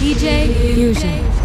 [0.00, 1.39] DJ Fusion.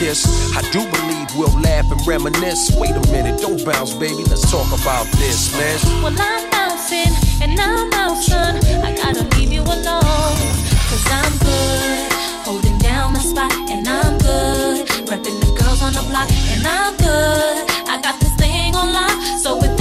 [0.00, 0.24] Kiss.
[0.56, 2.74] I do believe we'll laugh and reminisce.
[2.76, 4.24] Wait a minute, don't bounce, baby.
[4.24, 6.02] Let's talk about this, man.
[6.02, 7.90] Well, I'm bouncing and I'm
[8.22, 8.56] son.
[8.82, 10.40] I gotta leave you alone.
[10.88, 12.12] Cause I'm good,
[12.48, 14.86] holding down the spot, and I'm good.
[15.08, 17.70] Repping the girls on the block, and I'm good.
[17.92, 19.79] I got this thing on lock, so without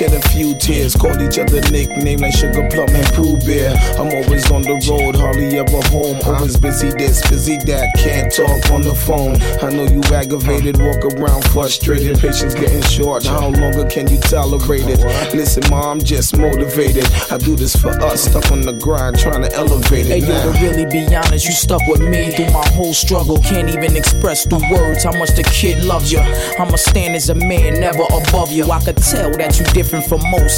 [0.00, 3.72] A few tears, called each other nicknames like Sugar Plum and Pooh Bear.
[3.96, 6.20] I'm always on the road, hardly ever home.
[6.28, 9.40] Always busy this, busy that, can't talk on the phone.
[9.64, 13.24] I know you aggravated, walk around frustrated, patience getting short.
[13.24, 15.00] How longer can you tolerate it?
[15.34, 17.08] Listen, mom, I'm just motivated.
[17.32, 20.20] I do this for us, stuck on the grind, trying to elevate it.
[20.20, 23.38] Hey, yo, to really be honest, you stuck with me through my whole struggle.
[23.38, 26.20] Can't even express through words how much the kid loves you.
[26.60, 28.70] I'ma stand as a man, never above you.
[28.70, 30.57] I could tell that you different from most,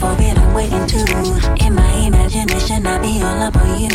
[0.00, 1.04] For I'm waiting too.
[1.64, 3.90] In my imagination, I be all up on you.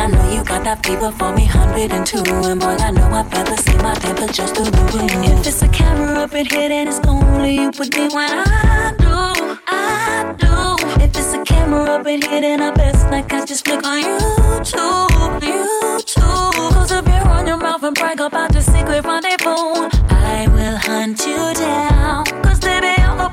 [0.00, 2.24] I know you got that fever for me, 102.
[2.48, 4.80] And boy, I know I'd rather see my temper just to do
[5.28, 8.94] If it's a camera up in here, then it's only you with me when I
[9.04, 11.02] do, I do.
[11.04, 14.02] If it's a camera up in here, then I best like I just flick on
[14.02, 16.72] YouTube, YouTube.
[16.72, 19.90] Close up your on your mouth and brag about your secret rendezvous.
[20.08, 22.31] I will hunt you down.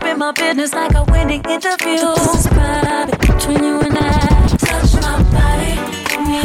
[0.09, 2.00] In my business like a winning interview.
[2.16, 4.47] This is private between you and I.
[4.58, 5.75] Touch my body,
[6.25, 6.42] me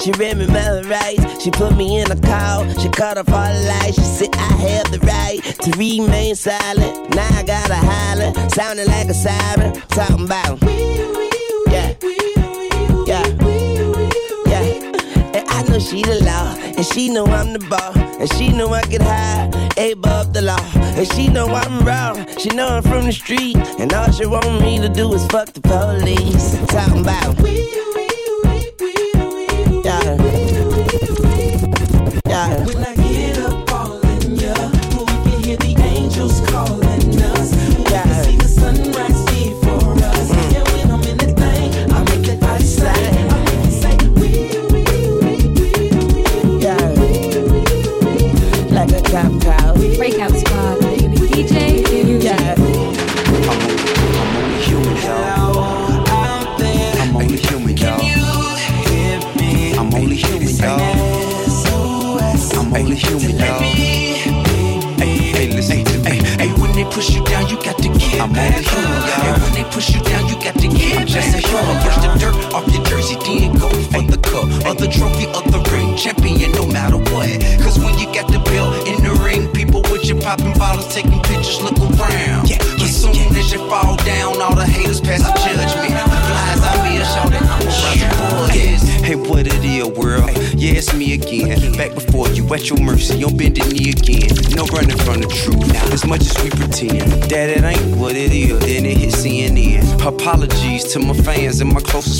[0.00, 1.42] She read me my rights.
[1.42, 2.68] She put me in a call.
[2.78, 3.96] She cut off all the lights.
[3.96, 7.14] She said I have the right to remain silent.
[7.14, 8.32] Now I gotta holler.
[8.50, 9.74] Sounding like a siren.
[9.88, 10.62] Talking about.
[10.62, 11.94] Yeah.
[13.06, 13.26] Yeah.
[14.46, 14.64] Yeah.
[15.34, 18.72] And I know she the law, and she know I'm the ball, and she know
[18.72, 22.14] I get high, above the law, and she know I'm raw.
[22.38, 25.52] She know I'm from the street, and all she want me to do is fuck
[25.52, 26.56] the police.
[26.68, 27.36] Talking about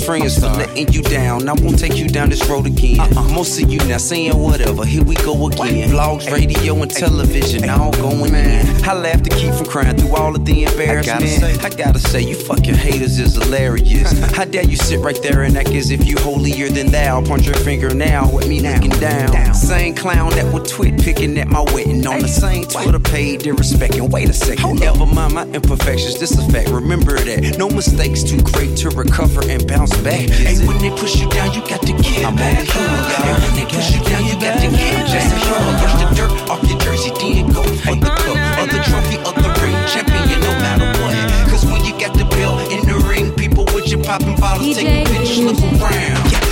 [0.09, 1.47] friends for letting you down.
[1.51, 2.99] I won't take you down this road again.
[2.99, 3.29] Uh-uh.
[3.33, 4.85] Most of you now saying whatever.
[4.85, 5.91] Here we go again.
[5.91, 8.67] Vlogs, radio, and television, all going in.
[8.85, 11.21] I laugh to keep from crying through all of the embarrassment.
[11.21, 14.11] I gotta say, I gotta say you fucking haters is hilarious.
[14.37, 17.23] How dare you sit right there and act as if you holier than thou?
[17.25, 19.31] Point your finger now with me looking down.
[19.31, 19.55] down.
[19.55, 24.11] Same clown that would twit picking at my wedding on the same Twitter page, disrespecting.
[24.11, 26.19] Wait a second, never mind my imperfections.
[26.19, 26.71] This a fact.
[26.71, 30.29] Remember that no mistakes too great to recover and bounce back.
[30.29, 32.67] Hey, it- when they push you down, you got to get I'm back.
[32.67, 35.37] When they push you down, you got to get I'm a.
[35.81, 39.77] Brush the dirt off your jersey, then go for the cup, the trophy, the ring,
[39.89, 41.15] champion, no matter what.
[41.51, 42.25] Cause when you got the
[42.73, 46.49] in the ring, people with you popping bottles, taking pictures, look around.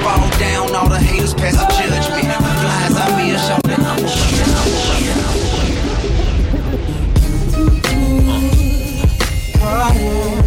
[0.00, 2.32] Fall down, all the haters pass the judgment.
[2.32, 4.08] Flies me, shout that I'm a
[9.62, 10.39] I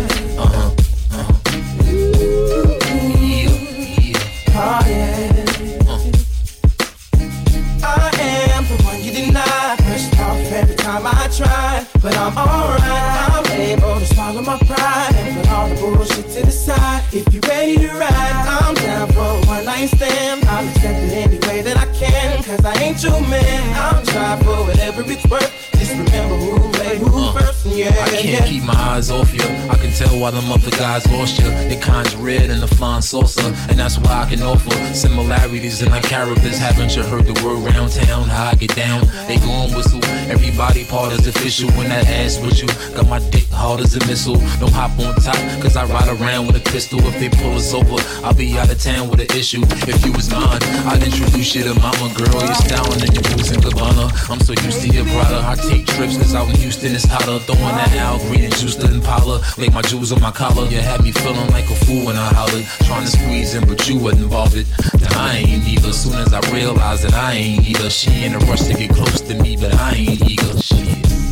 [12.03, 12.83] but I'm alright.
[12.83, 17.01] I'm able to swallow my pride and put all the bullshit to the side.
[17.13, 20.43] If you're ready to ride, I'm down for one night stand.
[20.45, 23.63] I'll accept it any way that I can, cause I ain't your man.
[23.79, 25.71] I'm trying for whatever it's worth.
[25.79, 27.65] Just remember who made who uh, first.
[27.65, 28.45] Yeah, I can't yeah.
[28.47, 29.43] keep my eyes off you.
[29.71, 31.49] I can tell why them other guys lost you.
[31.69, 35.91] They kinda red and the flying saucer, and that's why I can offer similarities in
[35.91, 36.57] our characters.
[36.57, 38.27] Haven't you heard the word round town?
[38.29, 39.07] How I get down?
[39.27, 40.03] They gon' whistle.
[40.29, 42.67] Everybody part is official when that ass with you.
[42.95, 44.37] Got my dick hard as a missile.
[44.59, 46.99] Don't hop on top, cause I ride around with a pistol.
[47.03, 49.61] If they pull us over, I'll be out of town with an issue.
[49.87, 52.41] If you was mine, I'd introduce you to mama girl.
[52.41, 54.29] You're styling and your boots and Gabbana.
[54.29, 55.41] I'm so used to your brother.
[55.43, 57.39] I take trips cause out in Houston it's hotter.
[57.45, 59.41] Throwing that Al Green and juice to Impala.
[59.57, 60.67] Like my jewels on my collar.
[60.67, 62.65] You had me feeling like a fool when I hollered.
[62.85, 64.65] Trying to squeeze in, but you wasn't bothered.
[64.99, 65.93] Then I ain't either.
[65.93, 67.89] Soon as I realized that I ain't either.
[67.89, 70.61] She in a rush to get close to me, but I ain't eager.
[70.61, 70.87] Shit.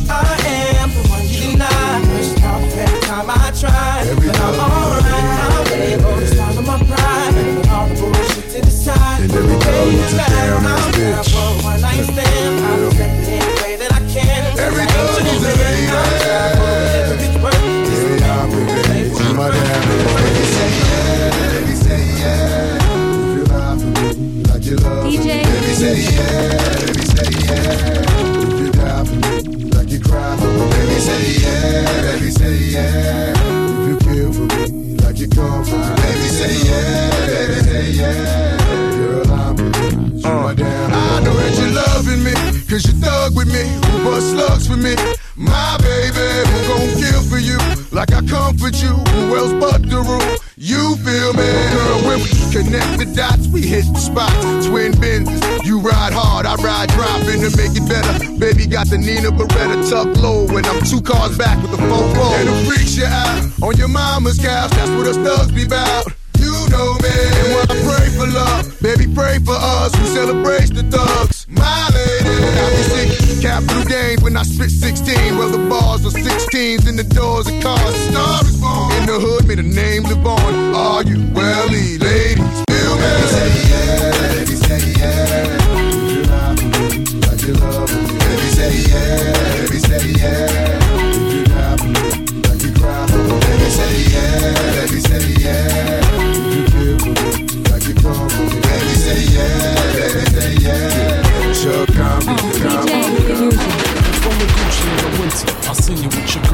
[0.08, 0.36] I
[0.80, 2.00] am the one you deny.
[2.16, 3.94] Pushed off every time I try.
[4.16, 5.12] but I'm alright.
[5.42, 9.22] I'm able to swallow my pride and put all the bullshit to the side.
[9.22, 11.30] And every time you Baby, just down I'm ass down bitch.
[11.32, 12.91] for a one night stand.
[25.82, 28.06] Say yeah, baby say yeah.
[28.46, 30.70] If you die for me, like you cry for me.
[30.70, 33.34] Baby say yeah, baby say yeah.
[33.66, 35.94] If you kill for me, like you come for me.
[36.02, 38.58] Baby say yeah, baby say yeah.
[38.94, 40.42] Girl, I'm baby, to uh.
[40.42, 42.34] my damn I know that you're loving me,
[42.70, 44.94] cause you thug with me, who bust slugs for me.
[45.34, 47.58] My baby, who gon' kill for you,
[47.90, 50.38] like I comfort you, who else but the rule?
[50.56, 51.48] You feel me?
[51.74, 54.30] Girl, when we connect the dots, we hit the spot.
[54.62, 55.11] Twin you
[55.82, 58.14] ride hard, I ride driving to make it better.
[58.38, 62.06] Baby got the Nina Beretta tucked low, and I'm two cars back with the four
[62.14, 62.32] four.
[62.38, 66.06] And it freaks you out on your mama's couch, that's what us thugs be bout.
[66.38, 67.14] You know me.
[67.38, 71.46] And when I pray for love, baby, pray for us who celebrates the thugs.
[71.48, 72.34] My lady.
[72.58, 75.36] After six capital games when I spit 16.
[75.36, 77.94] Well, the bars are 16s in the doors of cars.
[78.10, 78.92] Star is born.
[78.98, 80.74] In the hood, may the name live on.
[80.74, 82.64] Are you welly, ladies?
[82.70, 83.12] Feel me?
[83.34, 84.44] Say yeah.
[84.44, 85.21] say yeah.
[89.92, 90.48] Baby, yeah.
[91.12, 91.44] If you
[91.84, 92.02] me,
[92.44, 93.36] like you me.
[93.42, 93.68] Baby,
[94.12, 94.36] yeah.
[94.82, 96.08] Baby, yeah.
[96.52, 97.20] If you me,
[97.70, 98.60] like you me.
[98.62, 100.12] Baby, yeah.
[100.62, 101.86] Yeah.
[101.92, 102.26] Come,
[104.82, 106.44] in the winter, I seen you with your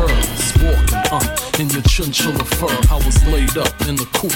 [1.12, 1.82] uh, in your
[2.44, 2.68] fur.
[2.90, 4.30] I was laid up in the cool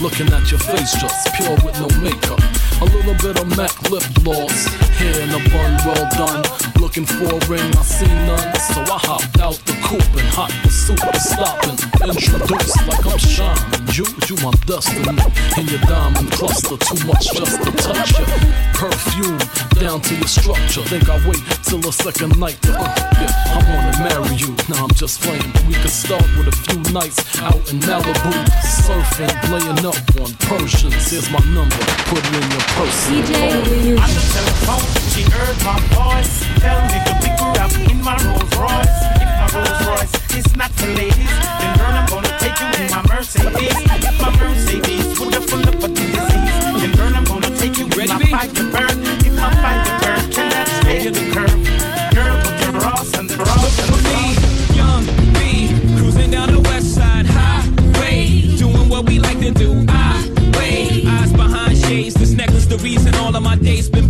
[0.00, 2.40] looking at your face just pure with no makeup.
[2.80, 4.66] A little bit of MAC lip gloss,
[5.00, 6.42] hair in a bun, well done.
[6.80, 10.52] Looking for a ring, I see none, so I hopped out the coupe and hot
[10.62, 11.78] pursuit was stopping.
[12.04, 15.16] Introduced like I'm shining, you, you my destiny.
[15.58, 18.26] In your diamond cluster, too much just to touch you.
[18.76, 19.40] Perfume
[19.80, 20.82] down to your structure.
[20.88, 22.88] Think I wait till the second night to, uh,
[23.20, 24.56] yeah, I wanna marry you.
[24.68, 25.52] Now I'm just playing.
[25.68, 28.32] We could start with a few nights out in Malibu,
[28.64, 31.10] surfing, laying up on Persians.
[31.10, 32.98] Here's my number, put it in your purse.
[33.08, 36.44] DJ On the telephone, she heard my voice.
[36.60, 38.98] Tell me to pick her up in my Rolls Royce.
[39.20, 42.90] If my Rolls Royce is not for ladies, then girl, I'm gonna take you in
[42.90, 43.76] my Mercedes.
[44.08, 46.14] If my Mercedes would have full of disease,
[46.80, 48.98] then girl, I'm gonna take you in my Firebird.
[49.26, 51.60] If my Firebird cannot stay in the curve,
[52.14, 54.20] girl, put your Ross and the Ross and the me,
[54.76, 55.04] young
[55.38, 55.50] me,
[55.98, 59.84] cruising down the west side highway, doing what we like to do.
[59.88, 60.28] I
[60.58, 62.14] wait, eyes behind shades.
[62.14, 64.09] This necklace, the reason all of my days been.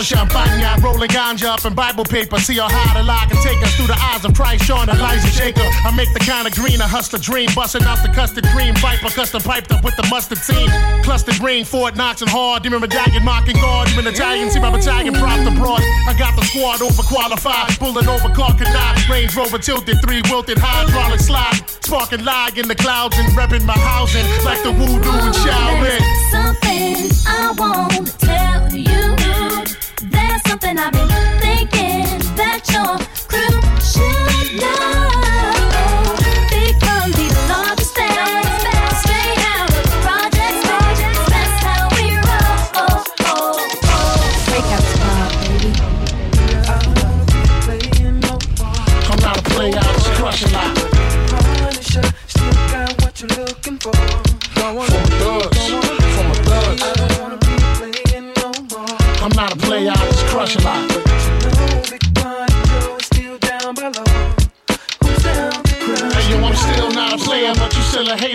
[0.00, 2.38] on champagne, rolling ganja up in Bible paper.
[2.38, 5.28] See how high the lie can take us through the eyes of Christ, Sean Elijah
[5.36, 5.68] Jacob.
[5.84, 9.10] I make the kind of green, a hustler dream, busting out the custard cream, viper
[9.12, 10.70] custom piped up with the mustard team.
[11.04, 15.12] Clustered green, Fort Knox and hard, demon medallion, mocking guard, even Italian, see my battalion
[15.14, 15.82] propped abroad.
[16.08, 18.72] I got the squad overqualified, bullet over Clark and
[19.10, 23.76] Range Rover tilted, three wilted hydraulic slide, sparking lag in the clouds and repping my
[23.76, 26.00] housing like the voodoo and Shaolin.
[26.32, 29.39] Something I won't tell you.
[30.02, 31.08] There's something I've been
[31.40, 31.89] thinking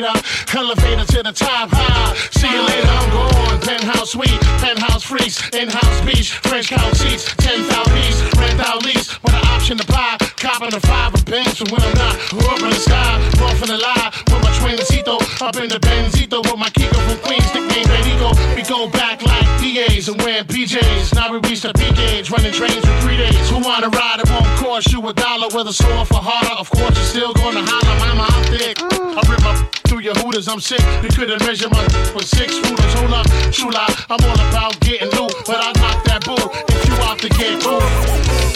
[0.06, 0.58] a hater.
[0.58, 2.16] Elevator to the top high.
[2.32, 3.62] See you later, I'm gone.
[3.62, 9.34] Penthouse suite, penthouse freaks, in-house beach, French couch seats, 10,000 piece, rent out lease, with
[9.34, 10.18] an option to buy.
[10.38, 12.16] Copping the five of Benz from when I'm not.
[12.46, 16.42] Up in the sky, off in the lie, with my twincito, up in the Benzito,
[16.46, 18.32] with my Kiko from Queens, nickname Benito.
[18.56, 21.16] We go back like DAs and wearing PJs.
[21.16, 23.50] Now we reach the peak age, running trains for three days.
[23.50, 24.22] Who wanna ride?
[24.22, 26.56] It won't cost you a dollar, whether sore for harder.
[26.60, 28.78] Of course, you're still gonna holler, mama, I'm thick.
[28.82, 29.75] I rip my
[30.06, 30.86] your hooters, I'm sick.
[31.02, 31.82] You couldn't measure my
[32.14, 32.94] with six rulers.
[32.94, 36.94] Hold up, shula, I'm all about getting loot, but I knock that bull if you
[37.02, 37.82] out to get cool.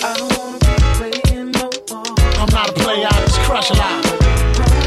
[0.06, 2.06] I don't wanna be playing no more.
[2.38, 3.98] I'm not a player, I just crush a lot.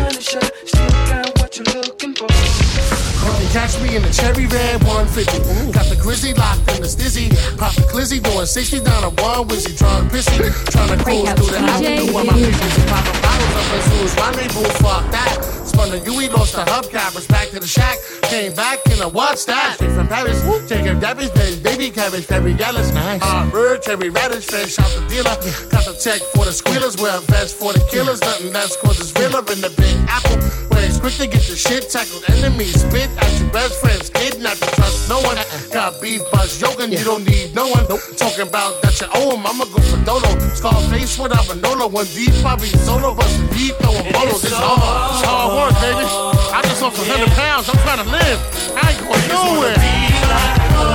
[0.06, 2.30] Punisher, still got what you're looking for.
[2.30, 5.74] You can catch me in the cherry red 150.
[5.74, 7.26] Got the grizzly locked in the stizzy.
[7.58, 9.74] Pop the glizzy doing 60 down a one wizzy.
[9.74, 10.38] Drunk pissy.
[10.70, 14.04] Trying to cruise through the avenue while my bitches and popping bottles up as soon
[14.06, 14.70] as rendezvous.
[14.78, 15.61] Fuck that.
[15.74, 17.28] From the UE, lost the hubcappers.
[17.28, 17.98] Back to the shack.
[18.22, 19.74] Came back in a what's that?
[19.74, 20.40] Straight from Paris.
[20.68, 22.80] Taking Debbie's baby, baby cabbage, very yellow.
[22.92, 23.20] Nice.
[23.22, 25.36] Uh, bird, cherry radish, fresh out the dealer.
[25.70, 26.96] Got the check for the squealers.
[26.96, 28.20] Wear a vest for the killers.
[28.20, 30.36] Nothing less causes realer in the big apple.
[30.70, 32.24] Where it's quick to get the shit tackled.
[32.28, 34.10] Enemies spit at your best friends.
[34.10, 35.36] Kidnap to trust no one.
[35.72, 37.84] Got beef, buzz, yoga, you don't need no one.
[38.16, 39.46] Talking about that you owe him.
[39.46, 40.30] I'ma go for Dodo.
[40.54, 41.88] Scarface without Manolo.
[41.88, 43.14] One deep, probably solo.
[43.14, 44.44] The beat, throwing bolos.
[44.44, 45.20] It's hard.
[45.20, 46.04] It's hard work, baby.
[46.50, 47.68] I just lost a hundred pounds.
[47.68, 48.38] I'm trying to live.
[48.74, 49.78] I ain't going nowhere.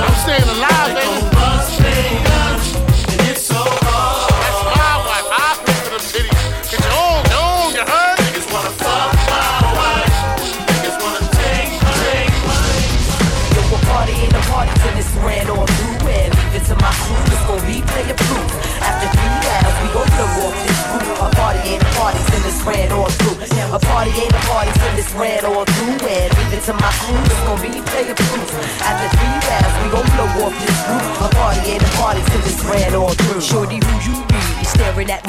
[0.04, 1.28] I'm staying alive, baby.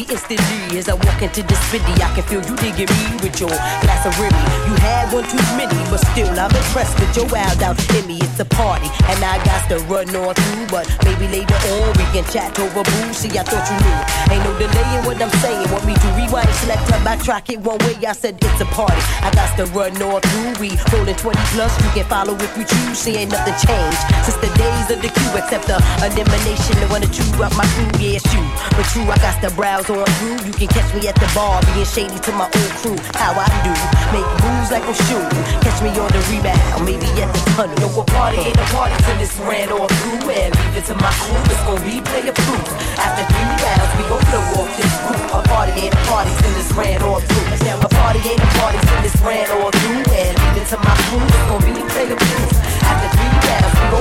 [0.09, 1.93] At me instantly as I walk into this city.
[2.01, 3.53] I can feel you digging me with your
[3.85, 4.41] glass of Remy.
[4.65, 8.17] You had one too many, but still I'm impressed with your wild out in me.
[8.17, 10.67] It's a party, and I got to run on through.
[10.73, 13.21] But maybe later on we can chat over booze.
[13.21, 13.99] See, I thought you knew.
[14.33, 15.69] Ain't no delay in what I'm saying.
[15.69, 18.01] Want me to rewind, select, and backtrack it one way?
[18.01, 19.01] I said it's a party.
[19.21, 20.57] I got to run on through.
[20.57, 21.71] We rolling 20 plus.
[21.85, 22.97] You can follow if you choose.
[22.97, 26.81] See, ain't nothing changed since the days of the queue, except the elimination.
[26.81, 28.41] The one or two out my crew, yeah, it's you.
[28.73, 30.39] But true, I got to browse on through.
[30.48, 32.98] You can catch me at the bar, being shady to my old crew.
[33.15, 33.74] How I do,
[34.13, 35.44] make moves like I'm shooting.
[35.63, 37.75] Catch me on the rebound, maybe at the tunnel.
[37.79, 40.29] Yo, a party ain't a party till it's ran all through.
[40.29, 42.68] And leave it to my crew, it's gon' be player proof.
[43.00, 45.24] After three rounds, we gon' blow off this group.
[45.34, 47.48] A party ain't a party till it's ran all through.
[47.50, 50.03] A party ain't a party till it's ran all through.
[50.06, 52.51] And leave it to my crew, it's gon' be player proof.
[52.86, 53.99] After three rounds, we gon'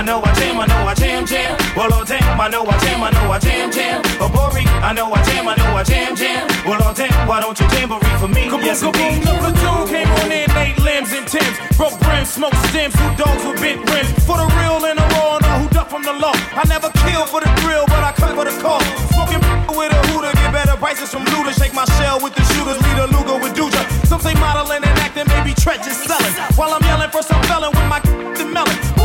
[0.00, 1.52] I know I jam, I know I jam, jam.
[1.76, 4.00] Well, oh damn, I know I jam, I know I jam, jam.
[4.16, 6.48] Oh, Bori, I know I jam, I know I jam, jam.
[6.64, 8.48] Well, oh damn, why don't you jamboree for me?
[8.48, 11.52] Kaboom, yes, kaboom, the platoon came on in, made limbs and Timbs.
[11.76, 14.08] Broke brims, smoked stems, two dogs with bent rims.
[14.24, 16.32] For the real and the raw, and who duck from the law.
[16.56, 18.80] I never kill for the thrill, but I cut for the call.
[19.12, 19.44] Smoking
[19.76, 21.60] with a hooter, get better prices from looters.
[21.60, 23.84] Shake my shell with the shooters, lead a Lugo with Duja.
[24.08, 26.32] Some say modeling and acting, maybe treacherous selling.
[26.56, 28.00] While I'm yelling for some felon with my
[28.40, 28.99] the melon.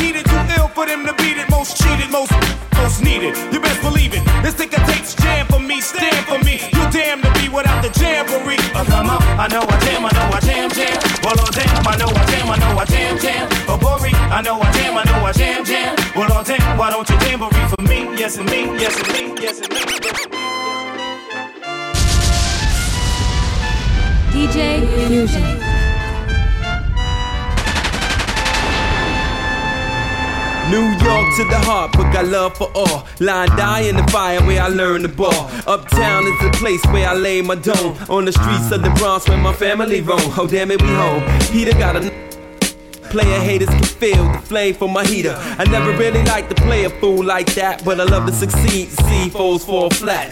[0.00, 1.48] Heated, too ill for them to beat it.
[1.50, 2.32] Most cheated, most
[2.76, 3.34] most needed.
[3.52, 4.22] You best believe it.
[4.42, 6.60] This ticker takes jam for me, stand for me.
[6.72, 8.60] You damn to be without the jamboree.
[8.78, 10.96] Oh, come on, I know I jam, I know I jam, jam.
[11.24, 13.48] Well, oh damn, I know I jam, I know I jam, jam.
[13.68, 15.96] Uh, oh, Bori, I know I jam, I know I jam, jam.
[16.14, 17.98] Well, oh damn, why don't you jamboree for me?
[18.18, 19.84] Yes, and me, yes, and me, yes, and me.
[20.02, 20.46] Yes, and me.
[24.32, 25.85] DJ Fusion.
[30.70, 33.06] New York to the heart, but got love for all.
[33.20, 35.50] Line die in the fire where I learn the ball.
[35.66, 37.96] Uptown is the place where I lay my dome.
[38.08, 40.18] On the streets of the Bronx where my family roam.
[40.38, 41.22] Oh damn it, we home.
[41.52, 42.35] Peter got a
[43.16, 45.34] Player haters can feel the flame from my heater.
[45.56, 48.90] I never really like to play a fool like that, but I love to succeed.
[48.90, 50.28] See foes fall flat,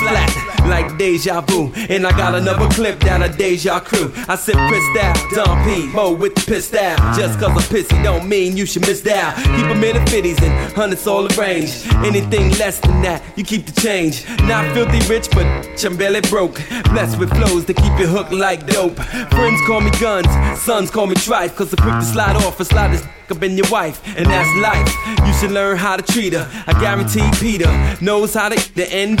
[0.00, 1.70] flat like deja vu.
[1.90, 4.10] And I got another clip down a deja crew.
[4.28, 6.96] I said pissed out, Dom P, Mo with the pissed out.
[7.14, 9.34] Just cause I'm pissy don't mean you should miss down.
[9.36, 11.86] Keep them in the fifties and hundreds all arranged.
[11.96, 14.26] Anything less than that, you keep the change.
[14.44, 15.44] Not filthy rich, but
[15.84, 16.54] I'm barely broke.
[16.84, 18.96] Blessed with flows that keep you hooked like dope.
[18.96, 22.66] Friends call me guns, sons call me trife, cause I'm quick to slide off and
[22.66, 24.88] slide this up in your wife, and that's life.
[25.26, 26.48] You should learn how to treat her.
[26.66, 29.20] I guarantee Peter knows how to the end.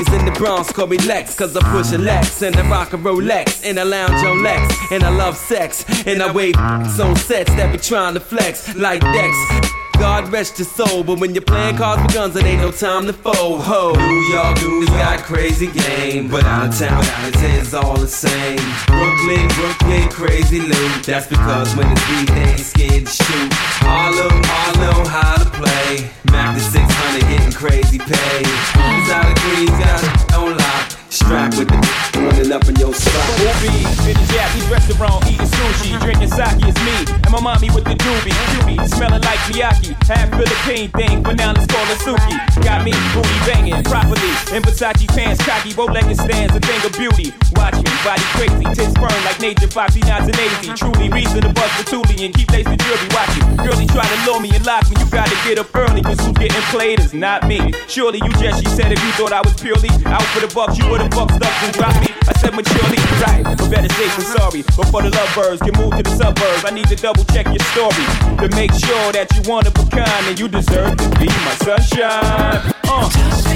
[0.00, 2.92] Is in the Bronx, call me Lex, cause I push a Lex and I rock
[2.92, 6.84] a Rolex and I lounge on Lex and I love sex and I wave on
[7.16, 9.87] sets that be trying to flex like Dex.
[9.98, 13.06] God rest your soul, but when you're playing cards with guns, it ain't no time
[13.06, 13.62] to fold.
[13.62, 18.58] Ho, New York, we got crazy game, but out of town, it's all the same.
[18.86, 21.02] Brooklyn, Brooklyn, crazy loot.
[21.04, 23.52] That's because when it's beat, they ain't scared to shoot.
[23.82, 24.40] Harlem,
[24.78, 26.08] know how to play.
[26.30, 28.42] Mac the 600, getting crazy pay.
[28.44, 30.90] Cause out of Queens, got it lock.
[31.10, 32.07] Strapped with the
[32.46, 33.26] up in your spot.
[33.42, 36.94] Ubi, finish yeah, he's restaurant eating sushi, drinking sake is me,
[37.26, 41.52] and my mommy with the doobie, cutie, smelling like Miyake, half Philippine thing, but now
[41.52, 42.62] let's call it Suki.
[42.62, 47.34] Got me booty banging properly In Versace pants, cocky, bow-legged stands, a thing of beauty.
[47.58, 50.76] Watch me, body crazy, tits firm like nature, foxy, not an.
[50.76, 53.08] Truly reason to bust the toolie and keep lacing jewelry.
[53.10, 54.96] Watch you, girlie trying to lure me and lock me.
[55.00, 57.72] You gotta get up early, cause who's getting played is not me.
[57.88, 60.78] Surely you just, she said, if you thought I was purely out for the bucks,
[60.78, 62.27] you would've fucked up and dropped me.
[62.38, 64.62] Said maturely, right, but better safe than sorry.
[64.62, 68.04] Before the lovebirds can move to the suburbs, I need to double check your story
[68.38, 71.54] to make sure that you one of a kind and you deserve to be my
[71.66, 72.72] sunshine.
[72.84, 73.10] Uh.
[73.10, 73.48] I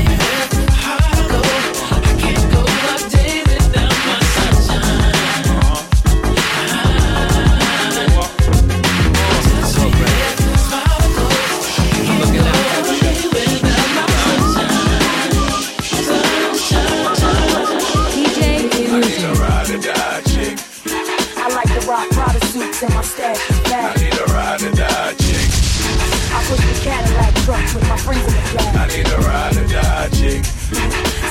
[26.52, 28.76] push the Cadillac truck with my friends in the flag.
[28.76, 30.44] I need a ride or die chick.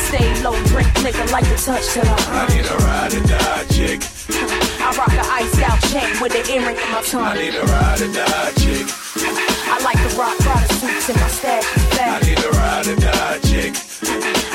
[0.09, 2.41] Stay low, drink liquor, like the touch till I.
[2.41, 3.99] I need a ride or die chick.
[4.81, 7.21] I rock a iced out chain with an earring in my tongue.
[7.21, 8.85] I need a ride or die chick.
[9.69, 12.17] I like the rock Prada suits and my stash is bag.
[12.17, 13.73] I need a ride or die chick.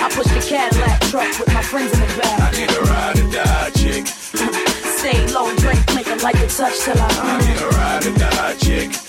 [0.02, 2.42] I push the Cadillac truck with my friends in the back.
[2.42, 4.06] I need a ride or die chick.
[4.98, 7.06] Stay low, drink liquor, like the touch till I.
[7.06, 9.05] I need a ride or die chick.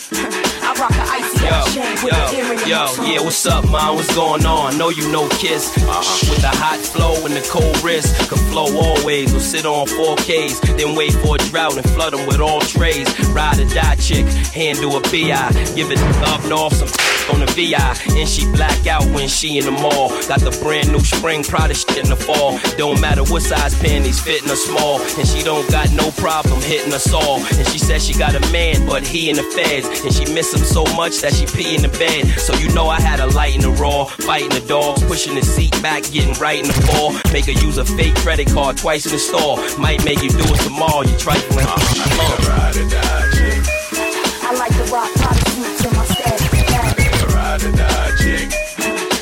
[2.03, 3.95] With earring in Yo, yeah, what's up, man?
[3.95, 4.77] What's going on?
[4.77, 5.71] Know you know Kiss.
[5.77, 6.03] Uh-uh.
[6.29, 8.29] With the hot flow and the cold wrist.
[8.29, 10.77] Could flow always or sit on 4Ks.
[10.77, 13.07] Then wait for a drought and flood them with all trays.
[13.29, 15.47] Ride or die chick, handle a BI.
[15.75, 16.89] Give it up north some
[17.31, 17.95] on the VI.
[18.19, 20.09] And she black out when she in the mall.
[20.27, 22.59] Got the brand new spring shit in the fall.
[22.77, 24.99] Don't matter what size panties, fitting her small.
[25.17, 27.39] And she don't got no problem hitting us all.
[27.39, 30.03] And she says she got a man, but he in the feds.
[30.03, 32.27] And she miss him so much that she pee in the bed.
[32.39, 35.41] So you know I had a light in the raw, fighting the dogs, pushing the
[35.41, 37.13] seat back, getting right in the fall.
[37.31, 39.57] Make her use a fake credit card twice in the store.
[39.79, 41.65] Might make you do it tomorrow, you trifling.
[41.67, 41.77] Uh.
[44.43, 46.47] I like the rock Prada suits and my stash.
[47.33, 48.49] Ride or die chick.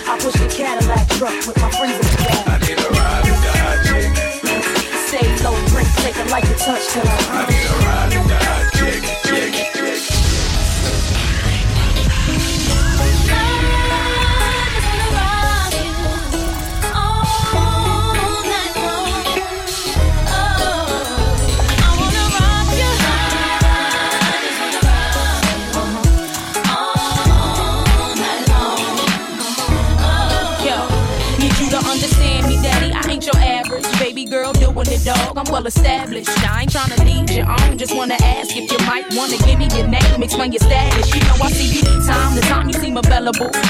[0.08, 2.48] I push the Cadillac truck with my friends in the back.
[2.48, 4.12] I need a ride or die chick.
[5.08, 7.10] Stay low, drink liquor, like the touch till I.
[7.10, 7.65] I need a ride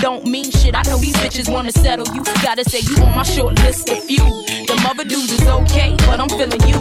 [0.02, 0.76] Don't mean shit.
[0.76, 2.22] I know these bitches wanna settle you.
[2.44, 4.26] Gotta say you on my short list of few.
[4.68, 6.76] The mother dudes is okay, but I'm feeling you.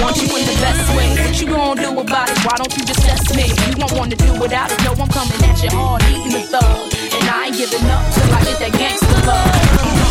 [0.00, 1.10] Want you in the best way.
[1.26, 2.38] What you gonna do about it?
[2.46, 3.50] Why don't you just test me?
[3.66, 4.78] You won't wanna do without it.
[4.84, 6.94] No, I'm coming at you hard, eating the thug.
[7.18, 10.09] And I ain't giving up till I get that gangster love.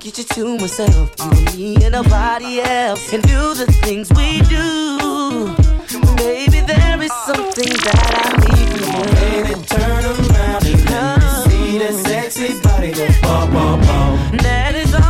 [0.00, 4.40] Get you to myself, you and me and nobody else, and do the things we
[4.48, 5.54] do.
[6.16, 9.44] Baby, there is something that I need from you.
[9.44, 14.36] Baby, turn around and let me see that sexy body go bum, bum, bum.
[14.38, 15.09] That is all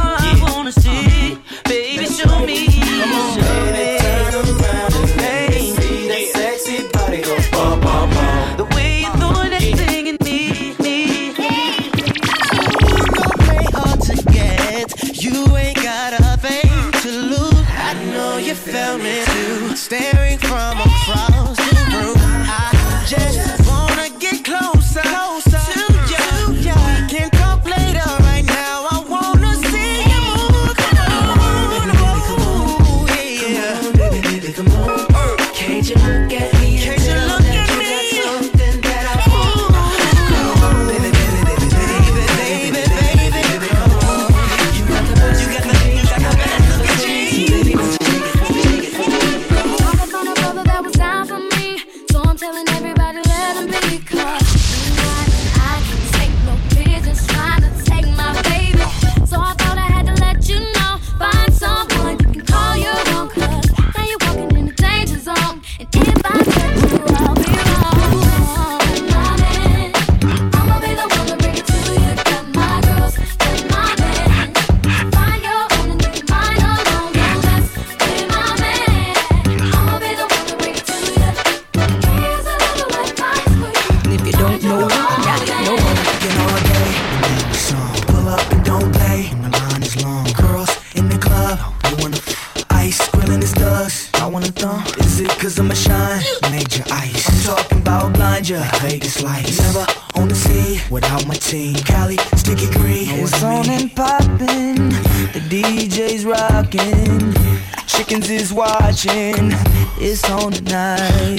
[109.04, 109.50] watching.
[109.98, 111.38] It's on tonight.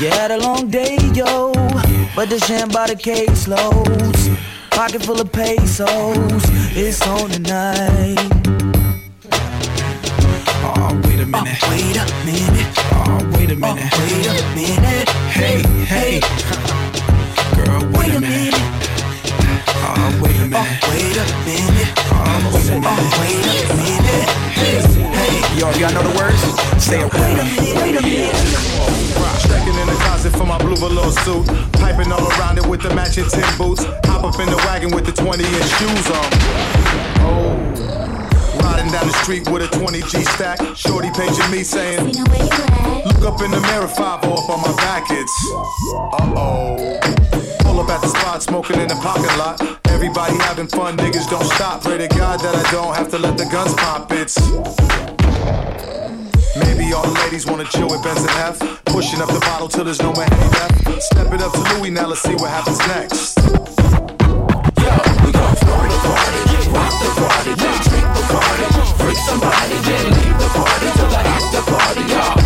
[0.00, 1.52] You had a long day, yo,
[2.14, 4.28] but the sham by the case loads.
[4.70, 6.42] Pocket full of pesos,
[6.76, 8.16] it's on tonight.
[10.62, 11.58] Oh, wait a minute.
[11.62, 12.68] Oh, wait a minute.
[12.92, 13.92] Oh, wait a oh, minute.
[13.98, 15.08] wait a minute.
[15.38, 16.20] Hey, hey.
[17.56, 18.54] Girl, wait, a minute.
[19.84, 20.82] Oh, wait a oh, minute.
[20.88, 21.92] wait a minute.
[22.10, 23.18] Oh, wait a minute.
[23.18, 24.28] wait a minute.
[24.54, 24.87] Hey.
[25.56, 26.40] Y'all, y'all know the words?
[26.82, 27.12] Say it.
[27.12, 27.76] Wait a minute.
[27.80, 28.34] Wait a minute.
[29.38, 31.46] Stacking in the closet for my blue velour suit.
[31.80, 33.84] Piping all around it with the matching tin boots.
[34.04, 36.28] Hop up in the wagon with the 20 inch shoes on.
[37.24, 37.54] Oh.
[38.62, 40.58] Riding down the street with a 20 G stack.
[40.76, 42.04] Shorty paging me saying,
[43.06, 45.06] Look up in the mirror, 5 up on my back.
[45.10, 46.98] It's uh oh.
[47.60, 49.62] Pull up at the spot, smoking in the parking lot.
[49.88, 51.82] Everybody having fun, niggas don't stop.
[51.82, 54.12] Pray to God that I don't have to let the guns pop.
[54.12, 54.36] It's
[56.56, 58.58] Maybe all the ladies wanna chill with Benz and F.
[58.86, 61.02] Pushing up the bottle till there's no more any left.
[61.02, 63.38] Step it up to Louis, now let's see what happens next.
[64.82, 64.92] Yo,
[65.24, 66.40] we gon' party, party,
[66.74, 68.66] rock the party, drink Bacardi,
[68.98, 72.37] Freak somebody just leave the party till I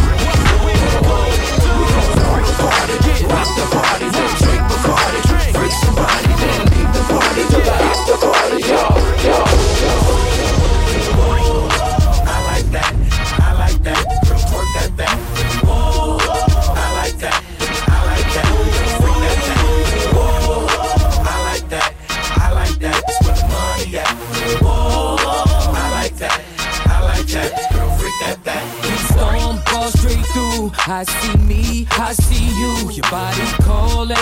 [30.85, 32.91] I see me, I see you.
[32.91, 34.17] Your body calling.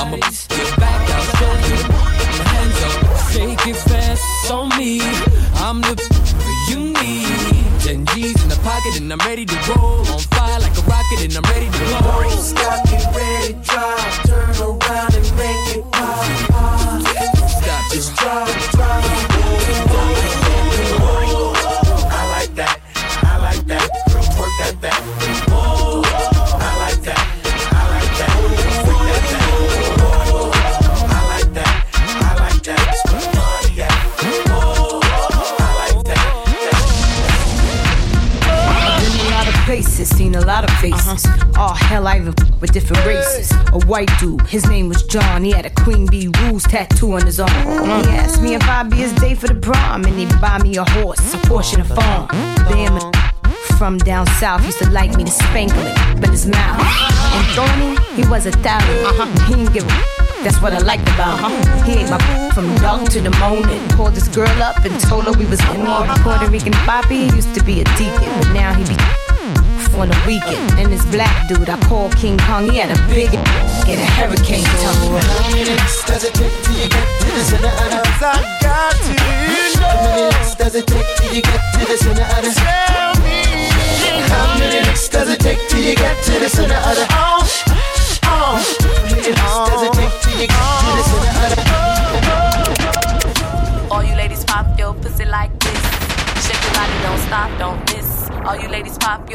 [0.00, 1.82] I'ma get back, I'll show you.
[2.48, 5.02] Hands up, shake it fast on me.
[5.56, 5.96] I'm the
[6.70, 7.80] you need.
[7.80, 9.85] Ten G's in the pocket and I'm ready to roll.
[43.96, 45.42] White dude, his name was John.
[45.42, 47.48] He had a Queen Bee Rules tattoo on his arm.
[47.50, 48.04] Mm.
[48.04, 50.76] He asked me if I'd be his day for the prom, and he'd buy me
[50.76, 52.28] a horse, a Porsche, and a farm.
[52.68, 53.16] Damn it.
[53.78, 56.78] From down south, used to like me to spank him, but his mouth.
[57.36, 59.00] And Tony, he was a talent.
[59.08, 59.46] Uh-huh.
[59.46, 61.46] He didn't give a That's what I liked about him.
[61.46, 61.84] Uh-huh.
[61.84, 63.80] He ate my from dark to the morning.
[63.96, 66.06] Called this girl up and told her we was in one.
[66.20, 69.25] Puerto Rican Bobby used to be a deacon, but now he be
[69.98, 70.78] on the weekend.
[70.78, 74.64] And this black dude I call King Kong, he had a big get a hurricane
[74.82, 75.20] tongue.
[75.20, 78.58] How many licks does it take till you get to the center of the I
[78.62, 79.14] got to
[79.80, 83.14] How many licks does it take till you get to the center of the Tell
[83.24, 83.42] me
[84.28, 87.25] How many licks does it take till you get to the center of the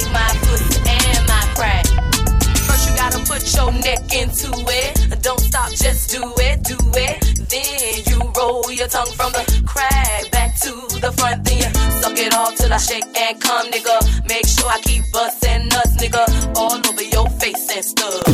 [0.00, 1.86] lick my pussy and my crack.
[2.66, 5.22] First you gotta put your neck into it.
[5.22, 7.16] Don't stop, just do it, do it.
[7.48, 11.44] Then you roll your tongue from the crack back to the front.
[11.44, 14.28] Then you suck it off till I shake and come, nigga.
[14.28, 18.29] Make sure I keep bustin' nuts, nigga, all over your face and stuff.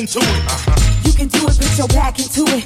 [0.00, 0.40] Ass into it.
[0.48, 1.04] Uh-huh.
[1.04, 2.64] You can do it, put your back into it.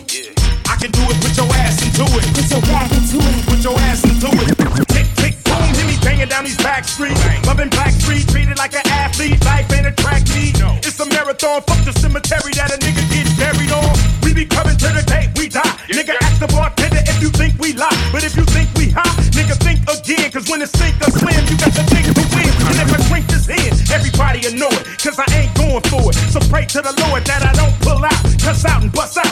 [0.71, 2.25] I can do it, put your ass into it.
[2.35, 3.47] Put your back into it.
[3.47, 4.55] Put your ass into it.
[4.95, 7.21] Tick, tick, boom, hit me banging down these back streets.
[7.47, 9.43] Loving black street, treated like an athlete.
[9.45, 10.55] Life ain't a track meet.
[10.87, 11.63] It's a marathon.
[11.63, 13.91] Fuck the cemetery that a nigga gets buried on.
[14.23, 15.75] We be coming to the day we die.
[15.91, 17.95] Nigga, ask the bartender if you think we lie.
[18.13, 20.31] But if you think we hot, nigga, think again.
[20.31, 22.51] Cause when it's sink or swim, you got to think to win.
[22.71, 24.87] And if I drink this in, everybody will know it.
[25.03, 26.15] Cause I ain't going for it.
[26.31, 28.23] So pray to the Lord that I don't pull out.
[28.41, 29.24] Cuss out and bust out.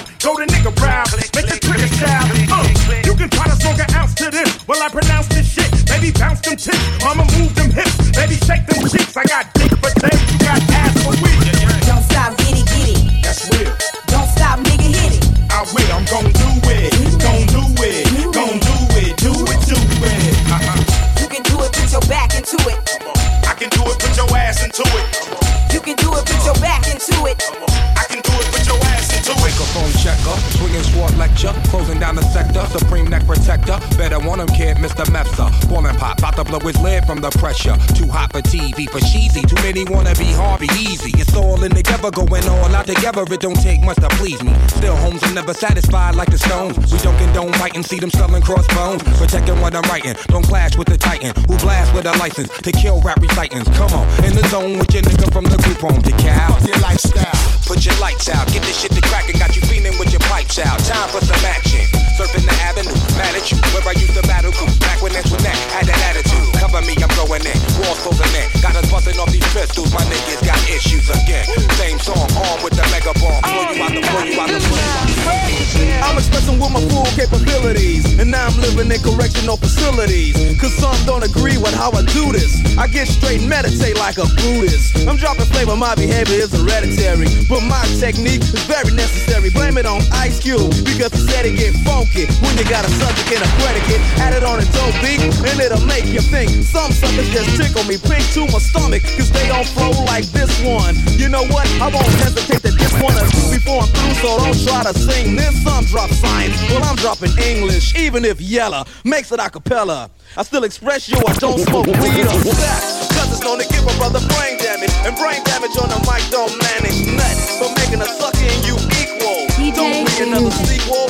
[33.33, 33.79] Protector.
[33.97, 35.05] Better want him, kid, Mr.
[35.09, 35.49] Mepsa.
[35.69, 37.77] Ballin' pop, about to blow his lid from the pressure.
[37.95, 39.43] Too hot for TV, for cheesy.
[39.43, 41.13] Too many wanna be Harvey Easy.
[41.19, 43.25] It's all in together, going all out together.
[43.31, 44.55] It don't take much to please me.
[44.69, 46.77] Still, homes are never satisfied like the Stones.
[46.93, 49.03] We don't condone fighting, see them selling crossbones.
[49.19, 52.73] Protecting what I'm writing, don't clash with the Titan who blast with a license to
[52.73, 53.71] kill rap recitants.
[53.79, 56.53] Come on, in the zone with your nigga from the group home to cow.
[56.53, 57.53] Fuck your lifestyle.
[57.67, 60.59] Put your lights out, get this shit to crackin', got you feeling with your pipes
[60.59, 60.79] out.
[60.81, 61.81] Time for some action.
[62.19, 63.59] Surfing the avenue, mad at you.
[63.71, 66.43] Where I used to battle crew, back when that's when that had that attitude.
[66.59, 67.57] Cover me, I'm going in.
[67.79, 68.47] Walls closing in.
[68.59, 71.47] Got us busting off these pistols, my niggas got issues again.
[71.79, 73.39] Same song, armed with the mega bomb.
[73.47, 75.63] Blow you out the, blow you out the, oh, blow you.
[76.03, 80.35] I'm expressing with my full capabilities, and now I'm living in correctional facilities.
[80.59, 82.59] Cause some don't agree with how I do this.
[82.77, 85.07] I get straight and meditate like a Buddhist.
[85.07, 87.31] I'm dropping flavor, my behavior is hereditary.
[87.47, 89.51] But my technique is very necessary.
[89.51, 92.27] Blame it on Ice Cube, because he said it get funky.
[92.43, 95.61] When you got a subject and a predicate, add it on a dope beat, and
[95.61, 96.51] it'll make you think.
[96.65, 100.51] Some suckers just tickle me pink to my stomach, cause they don't flow like this
[100.65, 100.97] one.
[101.19, 101.69] You know what?
[101.81, 104.95] I won't hesitate to diss one or two before I'm through, so don't try to
[104.99, 105.53] sing this.
[105.63, 110.11] Some drop science, well, I'm dropping English, even if Yella makes it a cappella.
[110.37, 113.09] I still express yo, I don't smoke weed or sex.
[113.13, 116.25] Cause it's known to give a brother brain damage, and brain damage on the mic
[116.31, 117.61] don't manage nuts.
[117.61, 119.47] So making a sucker and you equal.
[119.77, 121.09] Don't make another sequel.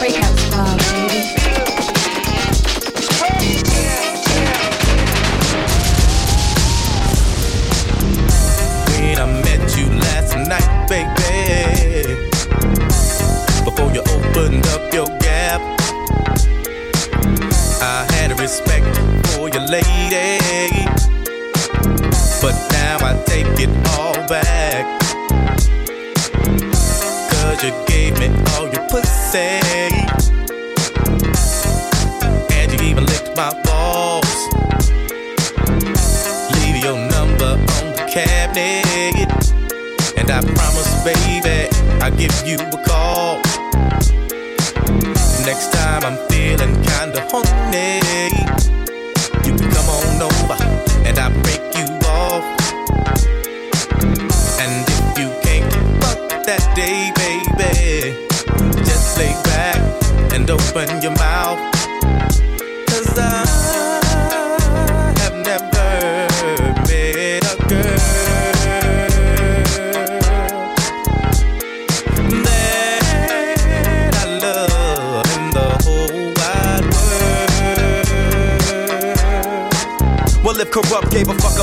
[0.00, 1.69] Breakout squad, baby.
[41.04, 41.68] Baby,
[42.02, 43.40] I'll give you a call.
[45.46, 48.00] Next time I'm feeling kinda horny,
[49.44, 50.58] you can come on over
[51.06, 52.44] and I break you off.
[54.62, 55.72] And if you can't
[56.02, 58.26] fuck that day, baby,
[58.84, 59.80] just lay back
[60.32, 61.69] and open your mouth.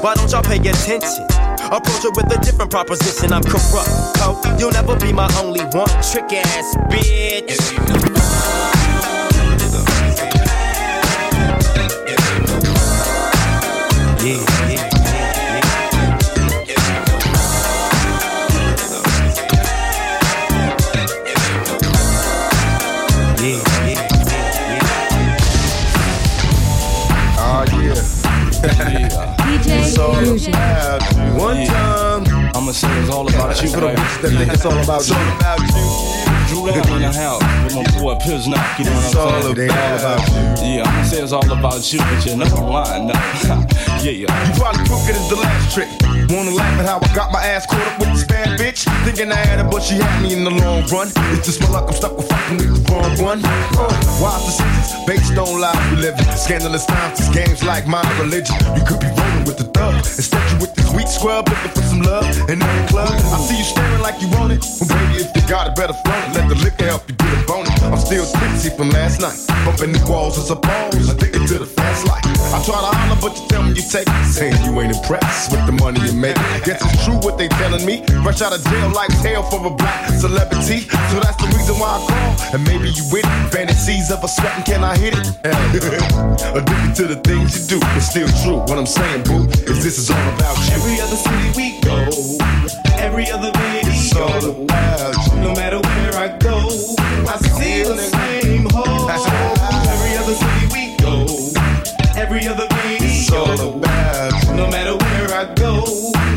[0.00, 1.24] Why don't y'all pay attention?
[1.70, 3.32] Approach her with a different proposition.
[3.32, 4.40] I'm corrupt, ho.
[4.58, 5.88] You'll never be my only one.
[6.02, 8.17] Trick ass bitch.
[30.38, 31.36] Fusion.
[31.36, 32.24] One time.
[32.54, 33.68] I'ma say it's all about you.
[33.70, 35.16] For the bitches that think it's all about It's you.
[35.16, 36.28] all about you.
[36.48, 39.54] Dru Down in the house with my boy Piznak, you know It's what I'm all
[39.54, 39.68] saying?
[39.70, 43.20] about- about Yeah, I'ma say it's all about you, but you know I'm lying now.
[44.00, 44.46] yeah, yeah.
[44.48, 45.88] You probably crooked as the last trick.
[46.28, 48.84] Wanna laugh at how I got my ass caught up with this bad bitch?
[49.04, 51.08] Thinking I had her, but she had me in the long run.
[51.32, 53.40] It's just my luck, I'm stuck with fucking with the wrong one.
[53.44, 53.88] Uh,
[54.20, 56.26] wise decisions, based on lies we live in.
[56.36, 58.56] Scandalous times, these games like my religion.
[58.76, 59.96] You could be rolling with the thug.
[60.04, 63.08] Instead, you with this weak scrub looking for some love in the club.
[63.08, 64.60] I see you staring like you want it.
[64.84, 66.36] Well, baby, if you got it, better flaunt it.
[66.36, 67.67] Let the liquor help you get a bonus.
[67.88, 69.38] I'm still tipsy from last night.
[69.64, 72.24] Bumping the walls as a pose, addicted to the fast life.
[72.52, 74.24] I try to holler, but you tell me you take it.
[74.28, 76.36] Saying you ain't impressed with the money you make.
[76.64, 78.04] Guess it's true what they telling me.
[78.22, 80.88] Fresh out of jail like hell for a black celebrity.
[81.12, 82.54] So that's the reason why I call.
[82.54, 83.52] And maybe you with it.
[83.52, 85.26] Fantasies of a sweating, can I hit it?
[86.56, 87.86] Addicted to the things you do.
[87.96, 88.60] It's still true.
[88.68, 90.76] What I'm saying, boo, is this is all about you.
[90.76, 92.04] Every other city we go,
[93.00, 93.50] every other
[93.84, 94.64] It's all video.
[94.64, 95.40] about you.
[95.40, 95.87] No matter where I go,
[97.78, 99.08] The same hole.
[99.08, 101.22] Every other city we go,
[102.18, 102.66] every other
[102.98, 103.78] It's all video.
[103.78, 104.54] about you.
[104.54, 105.86] No matter where I go,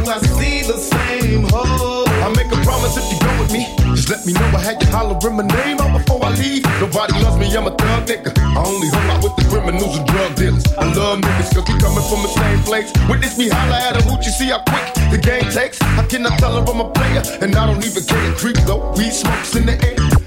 [0.05, 2.07] I see the same hole.
[2.07, 3.65] I make a promise if you go with me.
[3.95, 6.63] Just let me know I had you hollering my name out before I leave.
[6.79, 8.37] Nobody loves me, I'm a thug nigga.
[8.37, 10.65] I only hung out with the criminals and drug dealers.
[10.77, 12.93] I love niggas cause we coming from the same place.
[13.09, 15.81] Witness me holla at a hoochie, see how quick the game takes.
[15.81, 17.23] I tell her I'm a player?
[17.41, 18.31] And I don't even care.
[18.37, 20.20] Creep though, weed smokes in the air.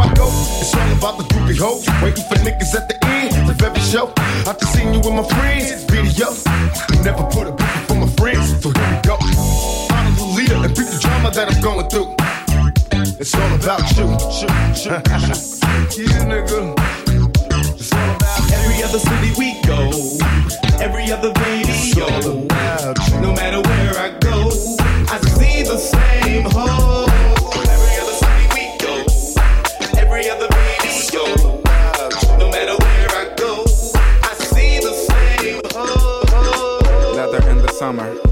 [0.00, 0.28] You know I go,
[0.60, 1.84] it's all about the groupie hoes.
[2.02, 4.12] Waiting for niggas at the end of every show.
[4.48, 6.32] I just seen you with my friends, video.
[6.88, 9.16] I Never put a bitch for my friends, so here we go.
[9.92, 12.16] Follow the leader and beat the drama that I'm going through.
[13.20, 14.08] It's all about you.
[14.88, 16.72] yeah, nigga.
[17.76, 19.90] It's all about Every other city we go,
[20.80, 21.59] every other video.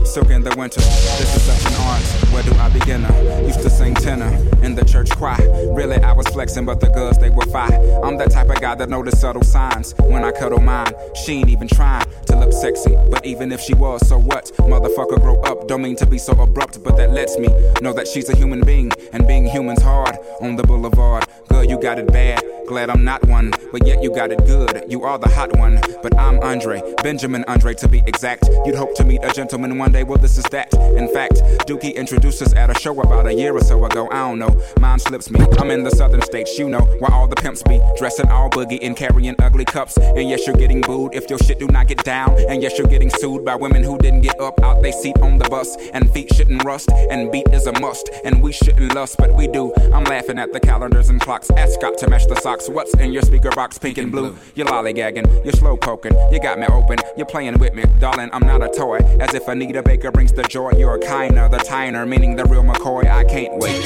[0.09, 0.81] Silk in the winter.
[0.81, 2.03] This is such an art.
[2.33, 3.05] Where do I begin?
[3.05, 4.33] I Used to sing tenor
[4.63, 5.37] in the church choir.
[5.75, 7.73] Really, I was flexing, but the girls they were fine.
[8.03, 10.93] I'm that type of guy that notice subtle signs when I cuddle mine.
[11.15, 14.47] She ain't even trying to look sexy, but even if she was, so what?
[14.59, 15.69] Motherfucker, grow up.
[15.69, 17.49] Don't mean to be so abrupt, but that lets me
[17.83, 21.27] know that she's a human being, and being human's hard on the boulevard.
[21.49, 22.43] Girl, you got it bad.
[22.67, 24.85] Glad I'm not one, but yet you got it good.
[24.89, 28.47] You are the hot one, but I'm Andre, Benjamin Andre to be exact.
[28.67, 30.73] You'd hope to meet a gentleman one day, well, this is that.
[30.75, 31.35] In fact,
[31.67, 34.09] Dookie introduced us at a show about a year or so ago.
[34.11, 34.63] I don't know.
[34.81, 35.41] My mind slips me.
[35.59, 37.81] I'm in the southern states, you know, where all the pimps be.
[37.97, 39.97] Dressing all boogie and carrying ugly cups.
[39.97, 42.37] And yes, you're getting booed if your shit do not get down.
[42.49, 45.39] And yes, you're getting sued by women who didn't get up out they seat on
[45.39, 45.77] the bus.
[45.93, 48.09] And feet shouldn't rust, and beat is a must.
[48.25, 49.73] And we shouldn't lust, but we do.
[49.93, 51.51] I'm laughing at the calendars and clocks.
[51.51, 52.69] Ask Scott to match the socks.
[52.69, 54.37] What's in your speaker box, pink and blue?
[54.55, 58.31] You're lollygagging, you're slow poking, you got me open, you're playing with me, darling.
[58.33, 58.99] I'm not a toy.
[59.21, 63.11] As if Anita Baker brings the joy, you're kinder, the tiner, meaning the real McCoy.
[63.11, 63.83] I can't wait.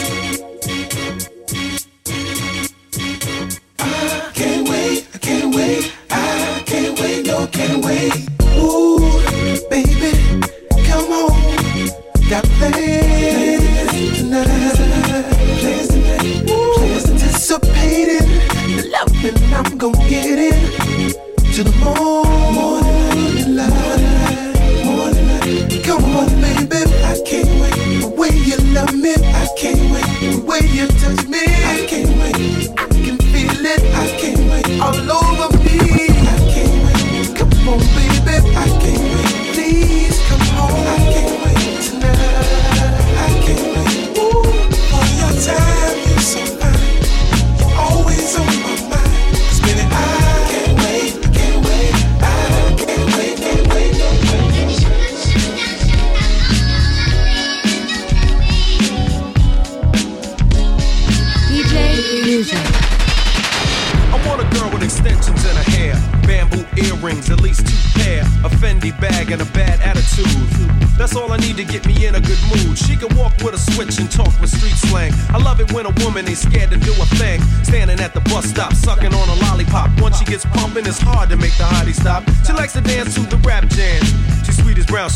[3.78, 8.12] I can't wait, I can't wait, I can't wait, no, can't wait.
[8.58, 8.98] Ooh,
[9.70, 10.10] baby,
[10.88, 11.30] come on,
[12.28, 14.46] got plans tonight,
[15.60, 16.44] plans tonight,
[16.74, 18.26] plans anticipating
[18.74, 21.14] the loving I'm gonna get in
[21.54, 23.91] to the morning light,
[29.04, 30.04] I can't wait.
[30.20, 32.71] The way you touch me, I can't wait.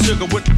[0.07, 0.56] Sugar with the